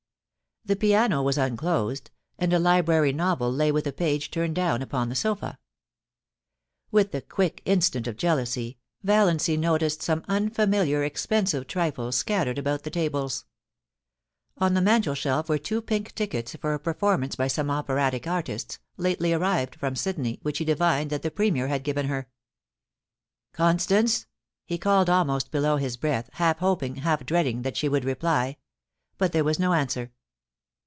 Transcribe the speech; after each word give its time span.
The 0.63 0.75
piano 0.75 1.23
was 1.23 1.39
unclosed, 1.39 2.11
and 2.37 2.53
a 2.53 2.59
library 2.59 3.11
novel 3.13 3.51
lay 3.51 3.71
with 3.71 3.87
a 3.87 3.91
page 3.91 4.29
turned 4.29 4.53
down 4.55 4.83
upon 4.83 5.09
the 5.09 5.15
sofa. 5.15 5.57
With 6.91 7.11
the 7.11 7.23
quick 7.23 7.63
instinct 7.65 8.07
of 8.07 8.15
jealousy. 8.15 8.77
Valiancy 9.01 9.57
noticed 9.57 10.03
some 10.03 10.23
unfamiliar 10.27 11.03
expensive 11.03 11.65
trifles 11.65 12.15
scattered 12.15 12.59
about 12.59 12.83
the 12.83 12.91
tables. 12.91 13.45
On 14.59 14.75
the 14.75 14.81
mantelshelf 14.83 15.49
were 15.49 15.57
two 15.57 15.81
pink 15.81 16.13
tickets 16.13 16.55
for 16.55 16.75
a 16.75 16.79
performance 16.79 17.35
by 17.35 17.47
some 17.47 17.71
operatic 17.71 18.27
artists, 18.27 18.77
lately 18.97 19.33
arrived 19.33 19.73
from 19.73 19.95
Sydney, 19.95 20.37
which 20.43 20.59
he 20.59 20.63
divined 20.65 21.09
that 21.09 21.23
the 21.23 21.31
Premier 21.31 21.69
had 21.69 21.83
given 21.83 22.05
her. 22.05 22.29
314 23.55 23.57
POUCY 23.57 23.67
AND 23.97 24.05
PASSION. 24.05 24.25
* 24.27 24.27
Constance,' 24.27 24.27
he 24.67 24.77
called 24.77 25.09
almost 25.09 25.49
below 25.49 25.77
his 25.77 25.97
breath, 25.97 26.29
half 26.33 26.59
hoping, 26.59 26.97
half 26.97 27.25
dreading 27.25 27.63
that 27.63 27.75
she 27.75 27.89
would 27.89 28.05
reply; 28.05 28.57
but 29.17 29.31
there 29.31 29.43
was 29.43 29.57
no 29.57 29.73
answer. 29.73 30.11